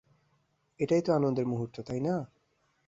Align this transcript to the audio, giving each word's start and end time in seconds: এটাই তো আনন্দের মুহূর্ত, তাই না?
এটাই 0.79 1.01
তো 1.01 1.09
আনন্দের 1.13 1.45
মুহূর্ত, 1.45 1.75
তাই 1.81 1.99
না? 1.99 2.15